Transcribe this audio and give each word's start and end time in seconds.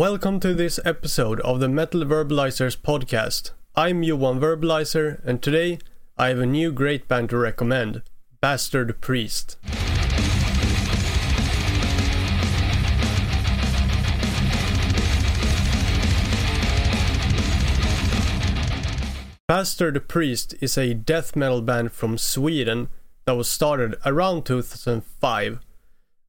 Welcome 0.00 0.40
to 0.40 0.54
this 0.54 0.80
episode 0.82 1.40
of 1.40 1.60
the 1.60 1.68
Metal 1.68 2.06
Verbalizers 2.06 2.74
podcast. 2.74 3.50
I'm 3.76 4.02
Johan 4.02 4.40
Verbalizer, 4.40 5.20
and 5.26 5.42
today 5.42 5.78
I 6.16 6.28
have 6.28 6.38
a 6.38 6.46
new 6.46 6.72
great 6.72 7.06
band 7.06 7.28
to 7.28 7.36
recommend 7.36 8.00
Bastard 8.40 8.98
Priest. 9.02 9.58
Bastard 19.46 20.08
Priest 20.08 20.54
is 20.62 20.78
a 20.78 20.94
death 20.94 21.36
metal 21.36 21.60
band 21.60 21.92
from 21.92 22.16
Sweden 22.16 22.88
that 23.26 23.36
was 23.36 23.50
started 23.50 23.96
around 24.06 24.46
2005 24.46 25.60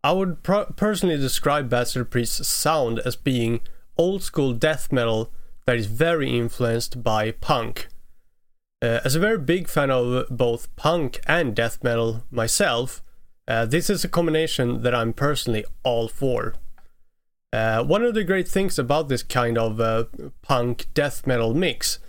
I 0.04 0.13
would 0.13 0.41
pro- 0.41 0.65
personally 0.65 1.18
describe 1.18 1.70
Bastard 1.70 2.09
Priest's 2.09 2.47
sound 2.47 3.00
as 3.00 3.15
being 3.15 3.61
old 3.97 4.23
school 4.23 4.54
death 4.54 4.91
metal 4.91 5.31
that 5.65 5.75
is 5.75 5.86
very 5.86 6.36
influenced 6.36 7.04
by 7.04 7.32
punk. 7.32 7.87
Uh, 8.82 9.00
as 9.05 9.15
a 9.15 9.19
very 9.19 9.37
big 9.37 9.68
fan 9.68 9.91
of 9.91 10.25
both 10.29 10.75
punk 10.75 11.19
and 11.27 11.55
death 11.55 11.83
metal 11.83 12.24
myself, 12.32 13.04
uh, 13.47 13.65
this 13.65 13.89
is 13.89 14.04
a 14.04 14.10
combination 14.10 14.82
that 14.82 14.96
I'm 14.96 15.14
personally 15.14 15.65
all 15.83 16.07
for. 16.07 16.55
Uh, 17.54 17.83
one 17.83 18.02
of 18.02 18.15
the 18.15 18.24
great 18.24 18.47
things 18.47 18.79
about 18.79 19.07
this 19.07 19.21
kind 19.21 19.57
of 19.57 19.79
uh, 19.79 20.05
punk 20.41 20.88
death 20.96 21.27
metal 21.27 21.54
mix 21.54 21.99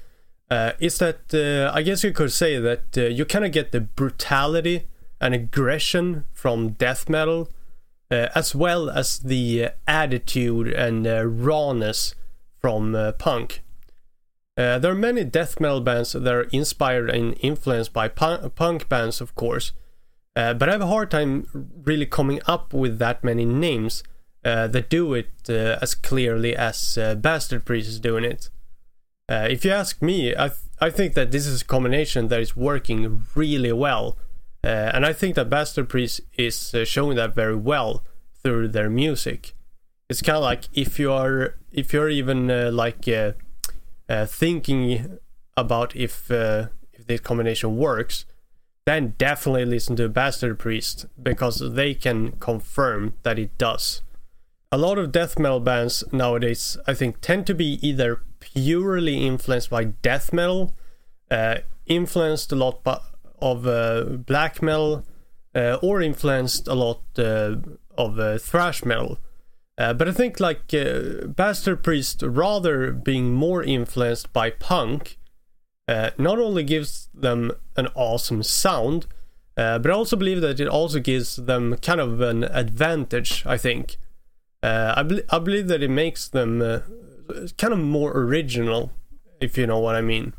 uh, 0.50 0.72
is 0.78 0.98
that 0.98 1.34
uh, 1.34 1.70
I 1.74 1.82
guess 1.82 2.04
you 2.04 2.12
could 2.12 2.32
say 2.32 2.58
that 2.58 2.96
you 2.96 3.24
kind 3.26 3.44
of 3.44 3.52
get 3.52 3.72
the 3.72 3.80
brutality 3.80 4.86
and 5.20 5.34
aggression 5.34 6.24
from 6.32 6.70
death 6.70 7.08
metal 7.08 7.50
uh, 8.12 8.28
as 8.34 8.54
well 8.54 8.90
as 8.90 9.18
the 9.20 9.70
attitude 9.86 10.68
and 10.68 11.06
uh, 11.06 11.24
rawness 11.24 12.14
from 12.60 12.94
uh, 12.94 13.12
punk. 13.12 13.62
Uh, 14.56 14.78
there 14.78 14.92
are 14.92 14.94
many 14.94 15.24
death 15.24 15.58
metal 15.58 15.80
bands 15.80 16.12
that 16.12 16.32
are 16.32 16.48
inspired 16.52 17.08
and 17.08 17.36
influenced 17.40 17.92
by 17.92 18.08
punk, 18.08 18.88
bands, 18.88 19.20
of 19.22 19.34
course, 19.34 19.72
uh, 20.36 20.52
but 20.52 20.68
I 20.68 20.72
have 20.72 20.82
a 20.82 20.86
hard 20.86 21.10
time 21.10 21.46
really 21.84 22.04
coming 22.04 22.40
up 22.46 22.74
with 22.74 22.98
that 22.98 23.24
many 23.24 23.46
names 23.46 24.02
uh, 24.44 24.66
that 24.68 24.90
do 24.90 25.14
it 25.14 25.48
as 25.48 25.94
clearly 25.94 26.54
as 26.54 26.98
Bastard 27.18 27.64
Priest 27.64 27.88
is 27.88 28.00
doing 28.00 28.24
it. 28.24 28.50
if 29.28 29.64
you 29.64 29.70
ask 29.70 30.02
me, 30.02 30.34
I, 30.36 30.48
th- 30.48 30.58
I 30.80 30.90
think 30.90 31.14
that 31.14 31.30
this 31.30 31.46
is 31.46 31.62
a 31.62 31.64
combination 31.64 32.28
that 32.28 32.40
is 32.40 32.54
working 32.54 33.22
really 33.34 33.72
well 33.72 34.18
uh, 34.18 34.31
and 34.64 35.04
I 35.04 35.12
think 35.12 35.34
that 35.34 35.50
Bastard 35.50 35.88
Priest 35.88 36.20
is 36.34 36.74
uh, 36.74 36.84
showing 36.84 37.16
that 37.16 37.34
very 37.34 37.56
well 37.56 38.04
through 38.42 38.68
their 38.68 38.90
music. 38.90 39.54
It's 40.08 40.22
kind 40.22 40.36
of 40.36 40.42
like 40.42 40.64
if 40.72 40.98
you 40.98 41.12
are 41.12 41.56
if 41.72 41.92
you're 41.92 42.10
even 42.10 42.50
uh, 42.50 42.70
like 42.72 43.08
uh, 43.08 43.32
uh, 44.08 44.26
thinking 44.26 45.18
about 45.56 45.96
if 45.96 46.30
uh, 46.30 46.66
if 46.92 47.06
this 47.06 47.20
combination 47.20 47.76
works, 47.76 48.24
then 48.84 49.14
definitely 49.18 49.64
listen 49.64 49.96
to 49.96 50.08
Bastard 50.08 50.58
Priest 50.58 51.06
because 51.20 51.58
they 51.74 51.94
can 51.94 52.32
confirm 52.32 53.14
that 53.22 53.38
it 53.38 53.56
does. 53.58 54.02
A 54.70 54.78
lot 54.78 54.98
of 54.98 55.12
death 55.12 55.38
metal 55.38 55.60
bands 55.60 56.04
nowadays, 56.12 56.76
I 56.86 56.94
think, 56.94 57.20
tend 57.20 57.46
to 57.46 57.54
be 57.54 57.78
either 57.86 58.22
purely 58.40 59.26
influenced 59.26 59.70
by 59.70 59.84
death 59.84 60.32
metal, 60.32 60.74
influenced 61.86 62.52
a 62.52 62.56
lot 62.56 62.82
by 62.82 62.98
of 63.42 63.66
uh, 63.66 64.04
black 64.04 64.62
metal 64.62 65.04
uh, 65.54 65.78
or 65.82 66.00
influenced 66.00 66.68
a 66.68 66.74
lot 66.74 67.02
uh, 67.18 67.56
of 67.98 68.18
uh, 68.18 68.38
thrash 68.38 68.84
metal. 68.84 69.18
Uh, 69.76 69.92
but 69.92 70.08
I 70.08 70.12
think 70.12 70.40
like 70.40 70.72
uh, 70.72 71.26
Bastard 71.26 71.82
Priest, 71.82 72.22
rather 72.22 72.92
being 72.92 73.32
more 73.34 73.62
influenced 73.62 74.32
by 74.32 74.50
punk, 74.50 75.18
not 75.88 76.38
only 76.38 76.62
gives 76.62 77.08
them 77.12 77.52
an 77.76 77.88
awesome 77.94 78.42
sound, 78.42 79.06
but 79.56 79.86
I 79.86 79.90
also 79.90 80.16
believe 80.16 80.40
that 80.40 80.58
it 80.58 80.68
also 80.68 81.00
gives 81.00 81.36
them 81.36 81.76
kind 81.82 82.00
of 82.00 82.20
an 82.22 82.44
advantage. 82.44 83.44
I 83.44 83.58
think. 83.58 83.96
I, 84.62 85.02
be- 85.02 85.24
I 85.28 85.38
believe 85.38 85.68
that 85.68 85.82
it 85.82 85.90
makes 85.90 86.28
them 86.28 86.60
kind 87.58 87.72
of 87.74 87.78
more 87.78 88.12
original, 88.16 88.92
if 89.40 89.58
you 89.58 89.66
know 89.66 89.80
what 89.80 89.96
I 89.96 90.00
mean. 90.00 90.32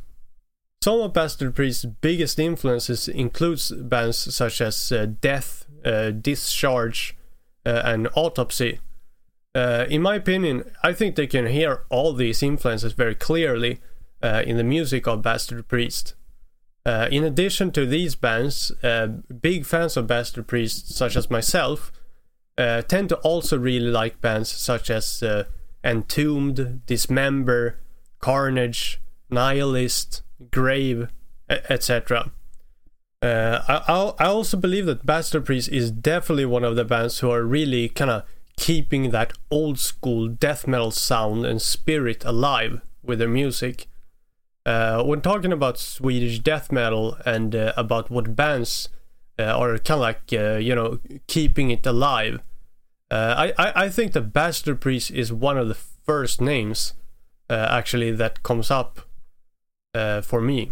Some 0.84 1.00
of 1.00 1.14
Bastard 1.14 1.56
Priest's 1.56 1.86
biggest 1.86 2.38
influences 2.38 3.08
includes 3.08 3.72
bands 3.72 4.18
such 4.36 4.60
as 4.60 4.92
uh, 4.92 5.06
Death, 5.22 5.66
uh, 5.86 6.12
Discharge, 6.12 7.16
uh, 7.66 7.84
and 7.86 8.10
Autopsy. 8.16 8.82
Uh, 9.56 9.86
in 9.90 10.02
my 10.02 10.16
opinion, 10.16 10.70
I 10.84 10.92
think 10.92 11.16
they 11.16 11.26
can 11.26 11.46
hear 11.46 11.86
all 11.90 12.12
these 12.12 12.44
influences 12.44 12.92
very 12.92 13.16
clearly 13.16 13.80
uh, 14.22 14.44
in 14.46 14.58
the 14.58 14.64
music 14.66 15.08
of 15.08 15.22
Bastard 15.22 15.70
Priest. 15.70 16.16
Uh, 16.86 17.08
in 17.10 17.24
addition 17.24 17.72
to 17.72 17.86
these 17.86 18.16
bands, 18.16 18.70
big 19.40 19.66
fans 19.66 19.96
of 19.96 20.08
Bastard 20.08 20.48
Priest, 20.48 20.94
such 20.94 21.16
as 21.16 21.32
myself, 21.32 21.94
tend 22.58 23.08
to 23.08 23.16
also 23.20 23.58
really 23.58 23.88
like 23.88 24.20
bands 24.20 24.52
such 24.52 24.90
as 24.90 25.24
Entombed, 25.82 26.86
Dismember, 26.86 27.80
Carnage, 28.20 29.00
Nihilist, 29.34 30.22
grave, 30.52 31.10
etc. 31.50 32.32
Uh, 33.24 33.64
I, 33.68 34.26
I 34.26 34.28
also 34.28 34.58
believe 34.58 34.86
that 34.86 35.06
Bastard 35.06 35.46
Priest 35.46 35.70
is 35.70 35.92
definitely 35.92 36.46
one 36.46 36.66
of 36.66 36.76
the 36.76 36.84
bands 36.84 37.20
who 37.20 37.32
are 37.32 37.44
really 37.44 37.88
kind 37.88 38.12
of 38.12 38.24
keeping 38.58 39.12
that 39.12 39.34
old 39.50 39.80
school 39.80 40.28
death 40.28 40.68
metal 40.68 40.92
sound 40.92 41.46
and 41.46 41.62
spirit 41.62 42.24
alive 42.26 42.82
with 43.02 43.20
their 43.20 43.30
music. 43.30 43.88
Uh, 44.66 45.04
when 45.04 45.22
talking 45.22 45.54
about 45.54 45.80
Swedish 45.80 46.40
death 46.40 46.72
metal 46.72 47.18
and 47.26 47.56
uh, 47.56 47.74
about 47.78 48.10
what 48.10 48.36
bands 48.36 48.90
uh, 49.40 49.44
are 49.44 49.78
kind 49.78 49.98
of 49.98 50.00
like, 50.00 50.22
uh, 50.34 50.58
you 50.58 50.76
know, 50.76 51.00
keeping 51.28 51.72
it 51.72 51.86
alive, 51.86 52.42
uh, 53.10 53.36
I, 53.38 53.54
I, 53.58 53.84
I 53.86 53.90
think 53.90 54.12
that 54.14 54.34
Bastard 54.34 54.82
Priest 54.82 55.12
is 55.12 55.32
one 55.32 55.58
of 55.58 55.68
the 55.68 55.76
first 55.76 56.42
names 56.42 56.94
actually 57.50 58.10
that 58.10 58.42
comes 58.42 58.72
up 58.72 59.02
uh, 59.94 60.22
for 60.22 60.42
me. 60.42 60.72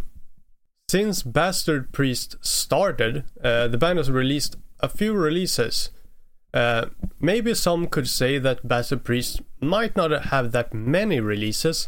Since 0.90 1.24
Bastard 1.24 1.94
Priest 1.94 2.36
started, 2.42 3.24
uh, 3.44 3.68
the 3.68 3.78
band 3.78 3.98
has 3.98 4.12
released 4.12 4.58
a 4.82 4.90
few 4.90 5.14
releases. 5.14 5.90
Uh, 6.54 6.88
maybe 7.20 7.54
some 7.54 7.88
could 7.88 8.10
say 8.10 8.38
that 8.40 8.68
Bastard 8.68 9.06
Priest 9.06 9.42
might 9.62 9.96
not 9.96 10.12
have 10.26 10.52
that 10.52 10.74
many 10.74 11.20
releases, 11.20 11.88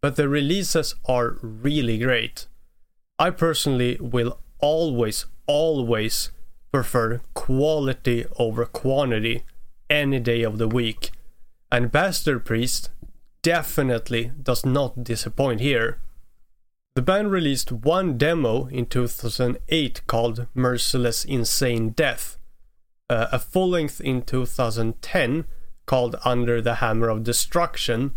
but 0.00 0.14
the 0.16 0.28
releases 0.28 0.94
are 1.06 1.38
really 1.42 1.98
great. 1.98 2.46
I 3.18 3.30
personally 3.30 3.96
will 4.00 4.38
always, 4.60 5.26
always 5.46 6.30
prefer 6.70 7.20
quality 7.34 8.26
over 8.38 8.64
quantity 8.66 9.42
any 9.88 10.20
day 10.20 10.42
of 10.42 10.58
the 10.58 10.68
week. 10.68 11.10
And 11.72 11.90
Bastard 11.90 12.44
Priest 12.44 12.90
definitely 13.42 14.30
does 14.40 14.64
not 14.64 15.02
disappoint 15.02 15.60
here. 15.60 15.98
The 16.96 17.02
band 17.02 17.30
released 17.30 17.70
one 17.70 18.16
demo 18.16 18.68
in 18.68 18.86
2008 18.86 20.06
called 20.06 20.46
Merciless 20.54 21.26
Insane 21.26 21.90
Death, 21.90 22.38
uh, 23.10 23.26
a 23.30 23.38
full 23.38 23.68
length 23.68 24.00
in 24.00 24.22
2010 24.22 25.44
called 25.84 26.16
Under 26.24 26.62
the 26.62 26.76
Hammer 26.76 27.10
of 27.10 27.22
Destruction, 27.22 28.14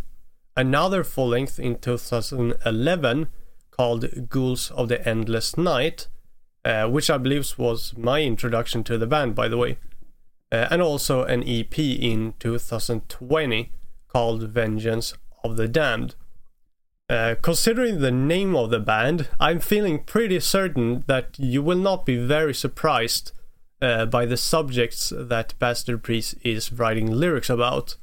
another 0.55 1.03
full 1.03 1.27
length 1.27 1.59
in 1.59 1.77
2011 1.77 3.27
called 3.69 4.29
Ghouls 4.29 4.71
of 4.71 4.87
the 4.87 5.05
Endless 5.05 5.57
Night, 5.57 6.07
uh, 6.63 6.87
which 6.87 7.09
I 7.09 7.17
believe 7.17 7.53
was 7.57 7.93
my 7.97 8.21
introduction 8.21 8.85
to 8.85 8.97
the 8.97 9.07
band, 9.07 9.35
by 9.35 9.49
the 9.49 9.57
way, 9.57 9.77
uh, 10.53 10.69
and 10.71 10.81
also 10.81 11.25
an 11.25 11.43
EP 11.45 11.77
in 11.77 12.33
2020 12.39 13.73
called 14.07 14.43
Vengeance 14.43 15.15
of 15.43 15.57
the 15.57 15.67
Damned. 15.67 16.15
Uh, 17.09 17.33
considering 17.41 17.99
the 17.99 18.11
name 18.11 18.55
of 18.55 18.69
the 18.69 18.79
band, 18.79 19.27
I'm 19.39 19.59
feeling 19.59 20.03
pretty 20.03 20.39
certain 20.41 21.03
that 21.07 21.35
you 21.39 21.63
will 21.63 21.77
not 21.77 22.05
be 22.05 22.17
very 22.17 22.53
surprised 22.53 23.31
uh, 23.81 24.05
by 24.05 24.27
the 24.27 24.37
subjects 24.37 25.11
that 25.15 25.57
Bastard 25.57 26.03
Priest 26.03 26.35
is 26.43 26.71
writing 26.71 27.11
lyrics 27.11 27.49
about. 27.49 27.95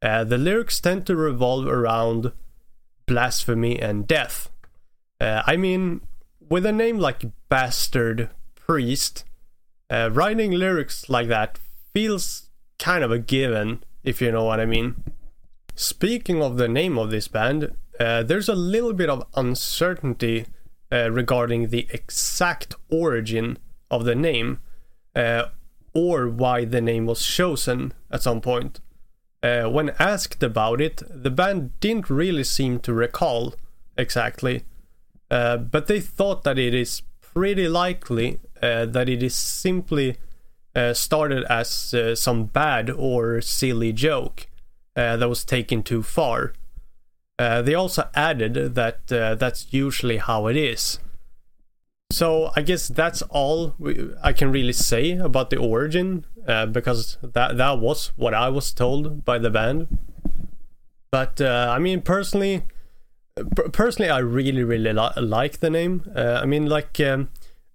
Uh, 0.00 0.22
the 0.22 0.38
lyrics 0.38 0.80
tend 0.80 1.06
to 1.06 1.16
revolve 1.16 1.66
around 1.66 2.30
blasphemy 3.06 3.80
and 3.80 4.06
death. 4.06 4.48
Uh, 5.20 5.42
I 5.44 5.56
mean, 5.56 6.02
with 6.48 6.66
a 6.66 6.72
name 6.72 6.98
like 6.98 7.24
Bastard 7.48 8.30
Priest, 8.54 9.24
uh, 9.90 10.10
writing 10.12 10.52
lyrics 10.52 11.08
like 11.08 11.26
that 11.28 11.58
feels 11.92 12.50
kind 12.78 13.02
of 13.02 13.10
a 13.10 13.18
given, 13.18 13.82
if 14.04 14.20
you 14.20 14.30
know 14.30 14.44
what 14.44 14.60
I 14.60 14.66
mean. 14.66 15.02
Speaking 15.74 16.42
of 16.42 16.58
the 16.58 16.68
name 16.68 16.96
of 16.98 17.10
this 17.10 17.26
band, 17.26 17.74
uh, 17.98 18.22
there's 18.22 18.48
a 18.48 18.54
little 18.54 18.92
bit 18.92 19.08
of 19.08 19.26
uncertainty 19.34 20.46
uh, 20.92 21.10
regarding 21.10 21.68
the 21.68 21.86
exact 21.90 22.74
origin 22.90 23.58
of 23.90 24.04
the 24.04 24.14
name 24.14 24.60
uh, 25.14 25.44
or 25.94 26.28
why 26.28 26.64
the 26.64 26.80
name 26.80 27.06
was 27.06 27.24
chosen 27.24 27.92
at 28.10 28.22
some 28.22 28.40
point. 28.40 28.80
Uh, 29.42 29.64
when 29.64 29.90
asked 29.98 30.42
about 30.42 30.80
it, 30.80 31.02
the 31.10 31.30
band 31.30 31.78
didn't 31.80 32.10
really 32.10 32.44
seem 32.44 32.78
to 32.80 32.92
recall 32.92 33.54
exactly, 33.96 34.64
but 35.28 35.86
they 35.86 36.00
thought 36.00 36.44
that 36.44 36.58
it 36.58 36.74
is 36.74 37.02
pretty 37.20 37.68
likely 37.68 38.38
that 38.60 39.08
it 39.08 39.22
is 39.22 39.34
simply 39.34 40.16
started 40.92 41.44
as 41.44 41.94
some 42.14 42.44
bad 42.44 42.90
or 42.90 43.40
silly 43.40 43.92
joke 43.92 44.46
that 44.94 45.28
was 45.28 45.44
taken 45.44 45.82
too 45.82 46.02
far. 46.02 46.52
They 47.38 47.74
also 47.74 48.08
added 48.14 48.74
that 48.74 49.06
that's 49.08 49.72
usually 49.72 50.18
how 50.18 50.46
it 50.46 50.56
is. 50.56 50.98
So 52.12 52.52
I 52.54 52.62
guess 52.62 52.86
that's 52.86 53.22
all 53.22 53.74
we, 53.78 54.10
I 54.22 54.32
can 54.32 54.52
really 54.52 54.72
say 54.72 55.12
about 55.18 55.50
the 55.50 55.56
origin, 55.56 56.24
uh, 56.46 56.66
because 56.66 57.18
that 57.22 57.56
that 57.56 57.78
was 57.80 58.12
what 58.16 58.32
I 58.32 58.48
was 58.48 58.72
told 58.72 59.24
by 59.24 59.38
the 59.38 59.50
band. 59.50 59.98
But 61.10 61.40
uh, 61.40 61.72
I 61.74 61.80
mean, 61.80 62.02
personally, 62.02 62.62
personally, 63.72 64.10
I 64.10 64.18
really 64.18 64.62
really 64.62 64.92
li- 64.92 65.20
like 65.20 65.58
the 65.58 65.70
name. 65.70 66.10
Uh, 66.14 66.40
I 66.42 66.46
mean, 66.46 66.66
like, 66.66 67.00
um, 67.00 67.28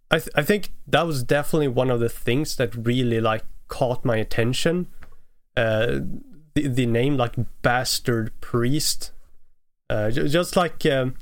I 0.09 0.19
th- 0.19 0.33
I 0.33 0.43
think 0.43 0.71
that 0.87 1.05
was 1.05 1.23
definitely 1.23 1.67
one 1.67 1.91
of 1.91 1.99
the 1.99 2.09
things 2.09 2.55
that 2.55 2.73
really 2.73 3.19
like 3.19 3.43
caught 3.67 4.05
my 4.05 4.15
attention. 4.15 4.87
Uh, 5.57 5.99
the 6.55 6.67
the 6.67 6.85
name 6.85 7.17
like 7.17 7.35
bastard 7.61 8.31
priest, 8.39 9.11
uh, 9.91 10.09
just 10.11 10.55
like. 10.55 10.85
Um, 10.85 11.15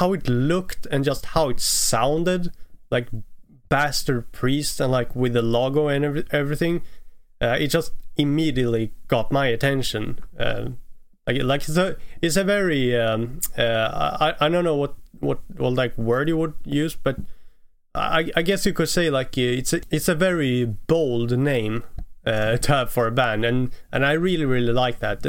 how 0.00 0.14
it 0.14 0.28
looked 0.28 0.86
and 0.90 1.04
just 1.04 1.26
how 1.26 1.50
it 1.50 1.60
sounded 1.60 2.50
like 2.90 3.08
bastard 3.68 4.32
priest 4.32 4.80
and 4.80 4.90
like 4.90 5.14
with 5.14 5.34
the 5.34 5.42
logo 5.42 5.88
and 5.88 6.04
every, 6.04 6.24
everything 6.30 6.80
uh, 7.42 7.56
it 7.60 7.68
just 7.68 7.92
immediately 8.16 8.92
got 9.08 9.30
my 9.30 9.46
attention 9.46 10.18
uh, 10.38 10.70
like 11.26 11.42
like 11.42 11.60
it's 11.68 11.76
a 11.76 11.96
it's 12.22 12.36
a 12.36 12.44
very 12.44 12.96
um, 12.96 13.40
uh, 13.58 14.32
I, 14.40 14.46
I 14.46 14.48
don't 14.48 14.64
know 14.64 14.76
what 14.76 14.94
what 15.18 15.40
what 15.56 15.74
like 15.74 15.96
word 15.98 16.28
you 16.28 16.36
would 16.38 16.54
use 16.64 16.96
but 16.96 17.16
I, 17.94 18.30
I 18.34 18.42
guess 18.42 18.64
you 18.64 18.72
could 18.72 18.88
say 18.88 19.10
like 19.10 19.36
uh, 19.36 19.42
it's 19.42 19.72
a, 19.72 19.82
it's 19.90 20.08
a 20.08 20.14
very 20.14 20.64
bold 20.64 21.36
name 21.38 21.84
uh, 22.24 22.56
to 22.56 22.72
have 22.72 22.90
for 22.90 23.06
a 23.06 23.12
band 23.12 23.44
and 23.44 23.70
and 23.92 24.06
I 24.06 24.12
really 24.12 24.46
really 24.46 24.72
like 24.72 25.00
that 25.00 25.22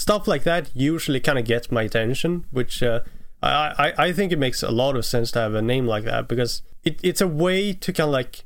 stuff 0.00 0.26
like 0.26 0.44
that 0.44 0.70
usually 0.74 1.20
kind 1.20 1.38
of 1.38 1.44
gets 1.44 1.70
my 1.70 1.82
attention 1.82 2.44
which 2.50 2.82
uh, 2.82 3.00
I, 3.42 3.92
I, 3.98 4.04
I 4.06 4.12
think 4.12 4.32
it 4.32 4.38
makes 4.38 4.62
a 4.62 4.70
lot 4.70 4.96
of 4.96 5.04
sense 5.04 5.30
to 5.32 5.40
have 5.40 5.54
a 5.54 5.62
name 5.62 5.86
like 5.86 6.04
that 6.04 6.26
because 6.26 6.62
it, 6.84 6.98
it's 7.02 7.20
a 7.20 7.28
way 7.28 7.72
to 7.74 7.92
kind 7.92 8.08
of 8.08 8.12
like 8.12 8.44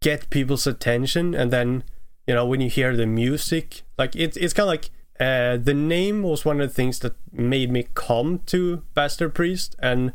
get 0.00 0.30
people's 0.30 0.66
attention 0.66 1.34
and 1.34 1.52
then 1.52 1.84
you 2.26 2.34
know 2.34 2.46
when 2.46 2.60
you 2.60 2.70
hear 2.70 2.96
the 2.96 3.06
music 3.06 3.82
like 3.98 4.16
it, 4.16 4.36
it's 4.36 4.54
kind 4.54 4.64
of 4.64 4.72
like 4.72 4.90
uh, 5.18 5.56
the 5.56 5.74
name 5.74 6.22
was 6.22 6.44
one 6.44 6.60
of 6.60 6.68
the 6.68 6.74
things 6.74 6.98
that 7.00 7.14
made 7.32 7.70
me 7.70 7.88
come 7.94 8.40
to 8.46 8.82
Bastard 8.94 9.34
Priest 9.34 9.74
and 9.78 10.12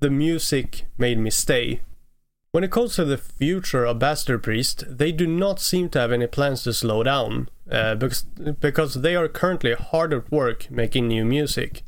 the 0.00 0.10
music 0.10 0.84
made 0.96 1.18
me 1.18 1.30
stay 1.30 1.80
when 2.58 2.64
it 2.64 2.72
comes 2.72 2.96
to 2.96 3.04
the 3.04 3.16
future 3.16 3.84
of 3.84 4.00
Bastard 4.00 4.42
Priest, 4.42 4.82
they 4.88 5.12
do 5.12 5.28
not 5.28 5.60
seem 5.60 5.88
to 5.90 6.00
have 6.00 6.10
any 6.10 6.26
plans 6.26 6.64
to 6.64 6.72
slow 6.72 7.04
down, 7.04 7.48
uh, 7.70 7.94
because, 7.94 8.22
because 8.22 8.94
they 8.94 9.14
are 9.14 9.28
currently 9.28 9.74
hard 9.74 10.12
at 10.12 10.28
work 10.32 10.68
making 10.68 11.06
new 11.06 11.24
music. 11.24 11.84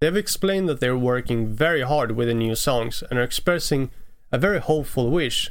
They've 0.00 0.16
explained 0.16 0.70
that 0.70 0.80
they're 0.80 0.96
working 0.96 1.48
very 1.48 1.82
hard 1.82 2.12
with 2.12 2.28
the 2.28 2.34
new 2.34 2.54
songs 2.54 3.04
and 3.10 3.18
are 3.18 3.22
expressing 3.22 3.90
a 4.32 4.38
very 4.38 4.58
hopeful 4.58 5.10
wish 5.10 5.50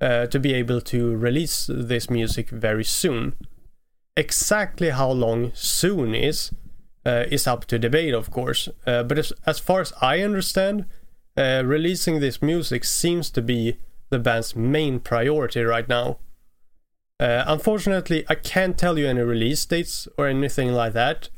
uh, 0.00 0.26
to 0.26 0.38
be 0.38 0.54
able 0.54 0.80
to 0.82 1.16
release 1.16 1.68
this 1.68 2.08
music 2.08 2.50
very 2.50 2.84
soon. 2.84 3.34
Exactly 4.16 4.90
how 4.90 5.10
long 5.10 5.50
soon 5.54 6.14
is 6.14 6.52
uh, 7.04 7.24
is 7.32 7.48
up 7.48 7.64
to 7.64 7.80
debate, 7.80 8.14
of 8.14 8.30
course, 8.30 8.68
uh, 8.86 9.02
but 9.02 9.18
as, 9.18 9.32
as, 9.44 9.58
far 9.58 9.80
as 9.80 9.92
I 10.00 10.20
understand, 10.20 10.84
uh, 11.36 11.64
releasing 11.64 12.20
this 12.20 12.40
music 12.40 12.84
seems 12.84 13.28
to 13.30 13.42
be 13.42 13.78
the 14.14 14.18
band's 14.20 14.54
main 14.54 15.00
priority 15.00 15.62
right 15.62 15.88
now. 15.88 16.18
Uh, 17.18 17.44
unfortunately, 17.46 18.24
I 18.28 18.36
can't 18.36 18.78
tell 18.78 18.98
you 18.98 19.06
any 19.06 19.22
release 19.22 19.66
dates 19.66 20.06
or 20.16 20.28
anything 20.28 20.72
like 20.72 20.92
that, 20.92 21.28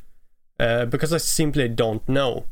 uh, 0.60 0.84
because 0.84 1.12
I 1.12 1.18
simply 1.18 1.68
don't 1.68 2.06
know. 2.08 2.44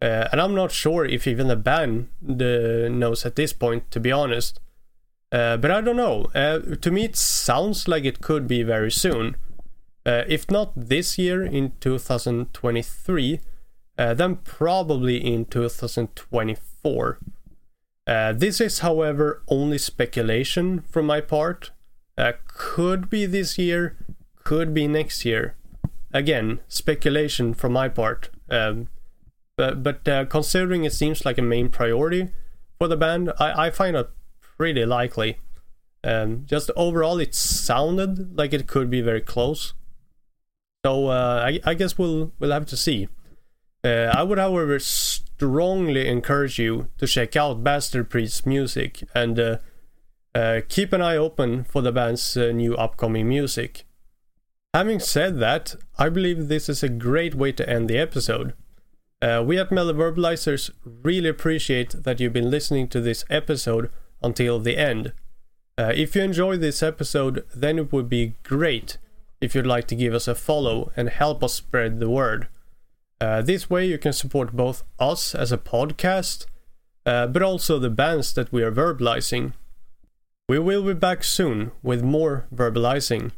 Uh, 0.00 0.26
and 0.32 0.40
I'm 0.40 0.54
not 0.54 0.72
sure 0.72 1.04
if 1.04 1.28
even 1.28 1.46
the 1.46 1.54
band 1.54 2.08
knows 2.20 3.24
at 3.24 3.36
this 3.36 3.52
point, 3.52 3.88
to 3.92 4.00
be 4.00 4.10
honest. 4.10 4.58
Uh, 5.30 5.56
but 5.56 5.70
I 5.70 5.80
don't 5.80 5.96
know. 5.96 6.26
Uh, 6.34 6.58
to 6.80 6.90
me, 6.90 7.04
it 7.04 7.16
sounds 7.16 7.86
like 7.86 8.04
it 8.04 8.20
could 8.20 8.48
be 8.48 8.64
very 8.64 8.90
soon. 8.90 9.36
Uh, 10.04 10.24
if 10.26 10.50
not 10.50 10.72
this 10.74 11.18
year 11.18 11.44
in 11.44 11.72
2023, 11.80 13.40
then 13.96 14.36
probably 14.36 15.18
in 15.18 15.44
2024. 15.44 17.18
This 18.06 18.60
is, 18.60 18.80
however, 18.80 19.42
only 19.48 19.78
speculation 19.78 20.82
from 20.82 21.06
my 21.06 21.20
part. 21.20 21.70
could 22.46 23.08
be 23.08 23.26
this 23.26 23.58
year, 23.58 23.96
could 24.44 24.74
be 24.74 24.86
next 24.86 25.24
year 25.24 25.56
again, 26.12 26.60
speculation 26.68 27.54
from 27.54 27.72
my 27.72 27.88
part. 27.88 28.30
Um, 28.50 28.88
but 29.56 29.82
but 29.82 30.06
uh, 30.08 30.24
considering 30.26 30.84
it 30.84 30.92
seems 30.92 31.24
like 31.24 31.38
a 31.38 31.42
main 31.42 31.68
priority 31.68 32.30
for 32.78 32.88
the 32.88 32.96
band, 32.96 33.32
I, 33.38 33.66
I 33.66 33.70
find 33.70 33.96
it 33.96 34.10
pretty 34.40 34.84
likely. 34.84 35.38
Um, 36.04 36.44
just 36.46 36.70
overall, 36.76 37.18
it 37.18 37.34
sounded 37.34 38.36
like 38.36 38.52
it 38.52 38.66
could 38.66 38.90
be 38.90 39.00
very 39.00 39.20
close. 39.20 39.74
So 40.84 41.08
uh, 41.08 41.44
I, 41.46 41.60
I 41.64 41.74
guess 41.74 41.96
we'll 41.96 42.32
we'll 42.38 42.52
have 42.52 42.66
to 42.66 42.76
see. 42.76 43.08
Uh, 43.84 44.12
I 44.14 44.22
would, 44.22 44.38
however, 44.38 44.78
strongly 45.36 46.08
encourage 46.08 46.58
you 46.58 46.88
to 46.98 47.06
check 47.06 47.36
out 47.36 47.64
Bastard 47.64 48.10
Priest's 48.10 48.46
music 48.46 49.02
and 49.14 49.38
uh, 49.38 49.58
uh, 50.34 50.60
keep 50.68 50.92
an 50.92 51.02
eye 51.02 51.16
open 51.16 51.64
for 51.64 51.82
the 51.82 51.92
band's 51.92 52.36
uh, 52.36 52.52
new 52.52 52.74
upcoming 52.76 53.28
music. 53.28 53.84
Having 54.74 55.00
said 55.00 55.38
that, 55.40 55.74
I 55.98 56.08
believe 56.08 56.48
this 56.48 56.68
is 56.68 56.82
a 56.82 56.88
great 56.88 57.34
way 57.34 57.52
to 57.52 57.68
end 57.68 57.88
the 57.88 57.98
episode. 57.98 58.54
Uh, 59.20 59.42
we 59.46 59.58
at 59.58 59.70
Metal 59.70 59.92
Verbalizers 59.92 60.70
really 60.84 61.28
appreciate 61.28 61.90
that 62.04 62.18
you've 62.18 62.32
been 62.32 62.50
listening 62.50 62.88
to 62.88 63.00
this 63.00 63.24
episode 63.28 63.90
until 64.22 64.58
the 64.58 64.76
end. 64.76 65.12
Uh, 65.76 65.92
if 65.94 66.16
you 66.16 66.22
enjoyed 66.22 66.60
this 66.60 66.82
episode, 66.82 67.44
then 67.54 67.78
it 67.78 67.92
would 67.92 68.08
be 68.08 68.34
great 68.42 68.98
if 69.40 69.54
you'd 69.54 69.66
like 69.66 69.86
to 69.88 69.96
give 69.96 70.14
us 70.14 70.26
a 70.26 70.34
follow 70.34 70.90
and 70.96 71.08
help 71.08 71.44
us 71.44 71.54
spread 71.54 72.00
the 72.00 72.08
word. 72.08 72.48
Uh, 73.22 73.40
this 73.40 73.70
way, 73.70 73.86
you 73.86 73.98
can 73.98 74.12
support 74.12 74.50
both 74.52 74.82
us 74.98 75.32
as 75.32 75.52
a 75.52 75.56
podcast, 75.56 76.44
uh, 77.06 77.24
but 77.28 77.40
also 77.40 77.78
the 77.78 77.88
bands 77.88 78.32
that 78.32 78.50
we 78.50 78.64
are 78.64 78.72
verbalizing. 78.72 79.52
We 80.48 80.58
will 80.58 80.82
be 80.82 80.94
back 80.94 81.22
soon 81.22 81.70
with 81.84 82.02
more 82.02 82.48
verbalizing. 82.52 83.30